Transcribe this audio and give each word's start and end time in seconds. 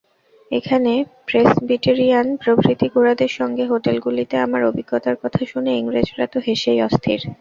এখানে 0.51 0.91
প্রেসবিটেরিয়ান 1.27 2.27
প্রভৃতি 2.35 2.87
গোঁড়াদের 2.93 3.31
সঙ্গে 3.39 3.63
হোটেলগুলিতে 3.65 4.35
আমার 4.37 4.61
অভিজ্ঞতার 4.65 5.15
কথা 5.23 5.41
শুনে 5.45 5.71
ইংরেজরা 5.75 6.25
তো 6.33 6.37
হেসেই 6.47 6.79
অস্থির। 6.87 7.19